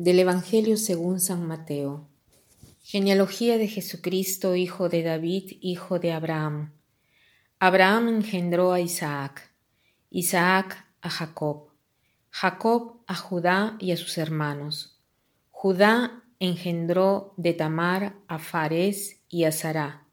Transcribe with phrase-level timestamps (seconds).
[0.00, 2.08] Del Evangelio según San Mateo.
[2.82, 6.72] Genealogía de Jesucristo, hijo de David, hijo de Abraham.
[7.58, 9.52] Abraham engendró a Isaac,
[10.08, 11.72] Isaac a Jacob,
[12.30, 14.98] Jacob a Judá y a sus hermanos.
[15.50, 20.06] Judá engendró de Tamar a Fares y a Sará.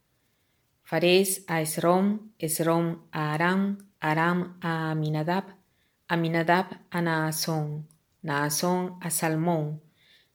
[0.83, 5.45] Fares a Esrom, Esrom a Aram, Aram a Aminadab,
[6.09, 7.88] Aminadab a Naasón
[8.27, 9.81] Naasón a Salmón.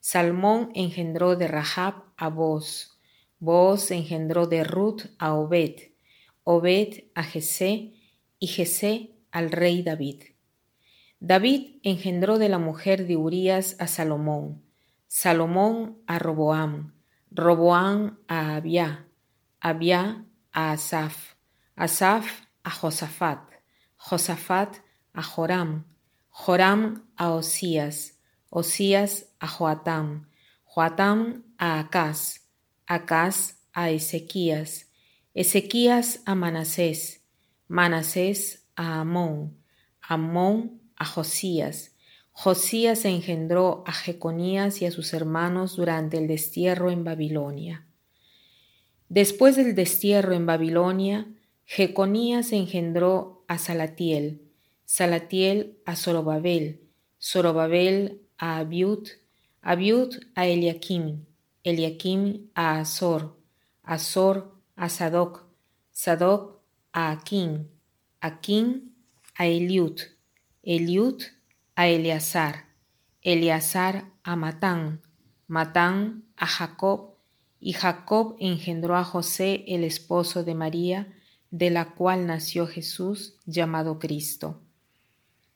[0.05, 2.99] Salmón engendró de Rahab a Boz.
[3.39, 5.93] Boz engendró de Ruth a Obed.
[6.43, 7.93] Obed a Jesé
[8.37, 10.23] y Jesé al rey David.
[11.21, 14.61] David engendró de la mujer de Urías a Salomón.
[15.07, 16.93] Salomón a Roboam.
[17.31, 19.07] Roboam a Abia.
[19.61, 21.35] Abia a Asaf.
[21.77, 23.39] Asaf a Josafat.
[23.95, 24.79] Josafat
[25.13, 25.85] a Joram.
[26.29, 28.12] Joram a Osías,
[28.55, 30.27] Osías a Joatam,
[30.63, 32.41] Joatam a Acaz,
[32.85, 34.91] Acaz a Ezequías,
[35.33, 37.23] Ezequías a Manasés,
[37.67, 39.57] Manasés a Amón,
[40.03, 41.95] Amón a Josías.
[42.31, 47.87] Josías engendró a Jeconías y a sus hermanos durante el destierro en Babilonia.
[49.09, 51.25] Después del destierro en Babilonia,
[51.65, 54.43] Jeconías engendró a Salatiel,
[54.85, 56.81] Salatiel a Zorobabel,
[57.19, 59.07] Zorobabel a Abiud,
[59.61, 61.25] Abiud a Eliakim,
[61.63, 63.37] Eliakim a Azor,
[63.83, 65.45] Azor a Sadoc,
[65.93, 66.59] Sadoc
[66.91, 67.69] a Akin,
[68.19, 68.91] Akin
[69.37, 69.97] a Eliud,
[70.61, 71.23] Eliud
[71.77, 72.65] a Eleazar,
[73.21, 74.99] Eleazar a Matán,
[75.47, 77.15] Matán a Jacob,
[77.61, 81.13] y Jacob engendró a José, el esposo de María,
[81.49, 84.59] de la cual nació Jesús, llamado Cristo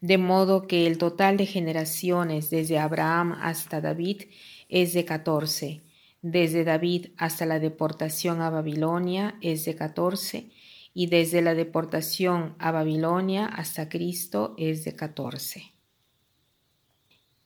[0.01, 4.23] de modo que el total de generaciones desde Abraham hasta David
[4.69, 5.81] es de catorce,
[6.21, 10.51] desde David hasta la deportación a Babilonia es de catorce,
[10.93, 15.73] y desde la deportación a Babilonia hasta Cristo es de catorce.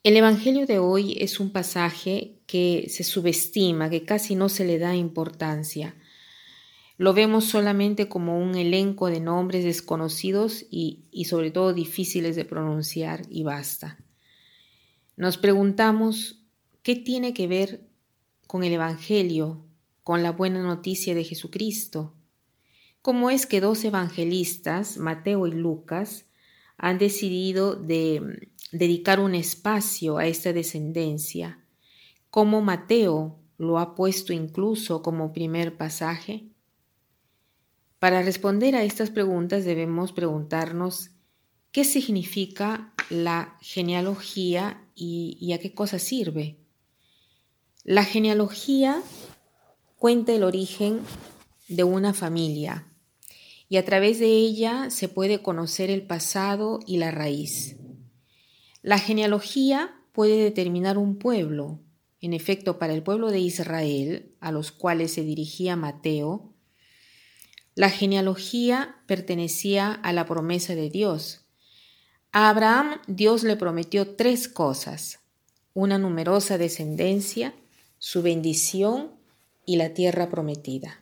[0.04, 4.80] El Evangelio de hoy es un pasaje que se subestima, que casi no se le
[4.80, 5.96] da importancia.
[7.02, 13.24] Lo vemos solamente como un elenco de nombres desconocidos y, sobre todo difíciles de pronunciar
[13.28, 13.98] y basta.
[15.18, 16.46] Nos preguntamos,
[16.84, 17.90] ¿qué tiene que ver
[18.46, 19.66] con el Evangelio,
[20.04, 22.14] con la buena noticia de Jesucristo?
[23.02, 26.28] ¿Cómo es que dos evangelistas, Mateo y Lucas,
[26.78, 31.66] han decidido de dedicar un espacio a esta descendencia?
[32.30, 36.51] ¿Cómo Mateo lo ha puesto incluso como primer pasaje?
[38.02, 41.12] Para responder a estas preguntas debemos preguntarnos
[41.72, 46.58] qué significa la genealogía y, a qué cosa sirve.
[47.84, 49.04] La genealogía
[49.98, 51.02] cuenta el origen
[51.68, 52.88] de una familia
[53.70, 57.78] y a través de ella se puede conocer el pasado y la raíz.
[58.82, 61.82] La genealogía puede determinar un pueblo.
[62.20, 66.51] En efecto, para el pueblo de Israel, a los cuales se dirigía Mateo,
[67.76, 71.46] la genealogía pertenecía a la promesa de Dios.
[72.32, 75.20] A Abraham Dios le prometió tres cosas,
[75.74, 77.54] una numerosa descendencia,
[77.98, 79.12] su bendición
[79.66, 81.02] y la tierra prometida.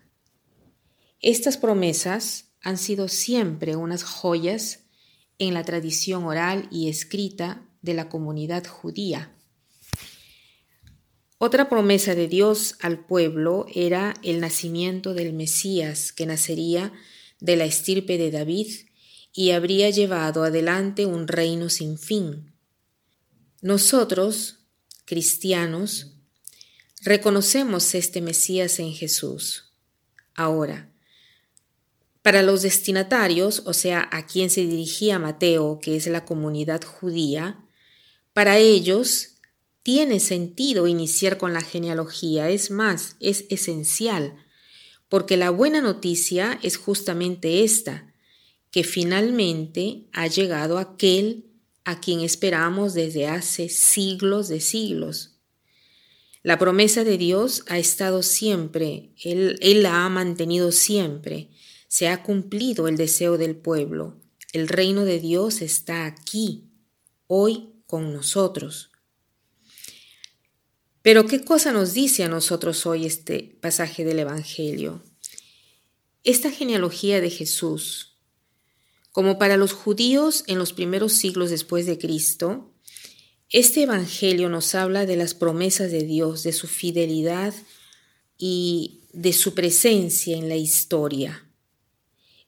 [1.21, 4.81] Estas promesas han sido siempre unas joyas
[5.37, 9.33] en la tradición oral y escrita de la comunidad judía.
[11.41, 16.91] Otra promesa de Dios al pueblo era el nacimiento del Mesías, que nacería
[17.39, 18.67] de la estirpe de David
[19.31, 22.51] y habría llevado adelante un reino sin fin.
[23.61, 24.65] Nosotros,
[25.05, 26.11] cristianos,
[27.03, 29.71] reconocemos este Mesías en Jesús.
[30.35, 30.91] Ahora,
[32.21, 37.63] para los destinatarios, o sea, a quien se dirigía Mateo, que es la comunidad judía,
[38.33, 39.28] para ellos
[39.91, 44.35] tiene sentido iniciar con la genealogía, es más, es esencial,
[45.07, 48.13] porque la buena noticia es justamente esta,
[48.69, 51.47] que finalmente ha llegado aquel
[51.85, 55.39] a quien esperamos desde hace siglos de siglos.
[56.43, 61.49] La promesa de Dios ha estado siempre, Él, Él la ha mantenido siempre,
[61.87, 64.21] se ha cumplido el deseo del pueblo,
[64.53, 66.69] el reino de Dios está aquí,
[67.25, 68.91] hoy con nosotros.
[71.09, 75.01] Pero ¿qué cosa nos dice a nosotros hoy este pasaje del Evangelio?
[76.23, 78.19] Esta genealogía de Jesús,
[79.11, 82.75] como para los judíos en los primeros siglos después de Cristo,
[83.49, 87.55] Este Evangelio nos habla de las promesas de Dios, de su fidelidad
[88.37, 91.43] y de su presencia en la historia.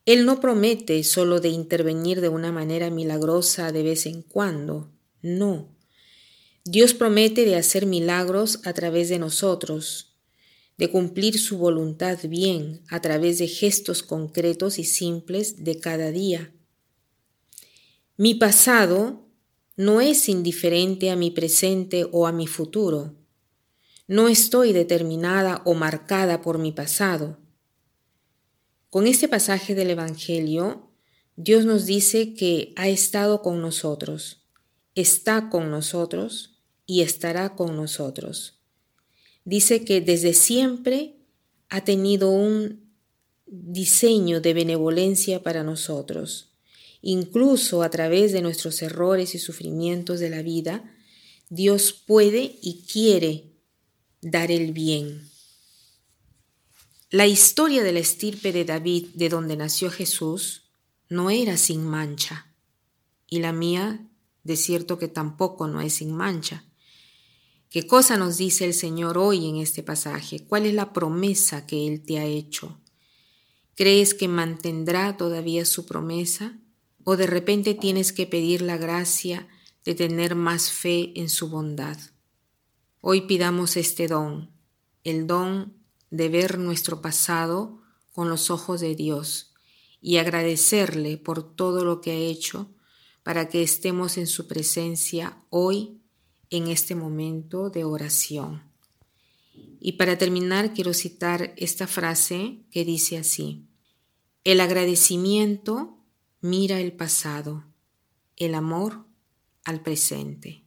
[0.06, 4.92] Él no promete solo de intervenir de una manera milagrosa de vez en cuando,
[5.24, 5.81] no.
[6.64, 10.14] Dios promete de hacer milagros a través de nosotros,
[10.78, 16.54] de cumplir su voluntad bien a través de gestos concretos y simples de cada día.
[18.16, 19.28] Mi pasado
[19.76, 23.16] no es indiferente a mi presente o a mi futuro.
[24.08, 27.40] No estoy determinada o marcada por mi pasado.
[28.92, 30.92] Con este pasaje del Evangelio,
[31.36, 34.46] Dios nos dice que ha estado con nosotros,
[34.94, 36.51] está con nosotros
[36.92, 38.60] y estará con nosotros.
[39.46, 41.16] Dice que desde siempre
[41.70, 42.92] ha tenido un
[43.46, 46.50] diseño de benevolencia para nosotros.
[47.02, 50.94] Incluso a través de nuestros errores y sufrimientos de la vida,
[51.48, 53.54] Dios puede y quiere
[54.20, 55.30] dar el bien.
[57.10, 60.64] La historia de la estirpe de David, de donde nació Jesús,
[61.08, 62.54] no era sin mancha,
[63.30, 64.10] y la mía,
[64.44, 66.66] de cierto que tampoco no es sin mancha.
[67.72, 70.46] ¿Qué cosa nos dice el Señor hoy en este pasaje?
[70.46, 72.82] ¿Cuál es la promesa que Él te ha hecho?
[73.76, 76.60] ¿Crees que mantendrá todavía su promesa?
[77.06, 79.48] ¿O de repente tienes que pedir la gracia
[79.86, 81.98] de tener más fe en su bondad?
[83.00, 84.52] Hoy pidamos este don,
[85.06, 85.74] el don
[86.10, 87.82] de ver nuestro pasado
[88.12, 89.54] con los ojos de Dios
[90.02, 92.70] y agradecerle por todo lo que ha hecho
[93.24, 96.01] para que estemos en su presencia hoy
[96.52, 98.62] en este momento de oración.
[99.80, 103.66] Y para terminar quiero citar esta frase que dice así,
[104.44, 105.98] el agradecimiento
[106.42, 107.64] mira el pasado,
[108.38, 109.06] el amor
[109.64, 110.64] al presente.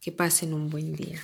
[0.00, 1.20] Que pasen un buen día.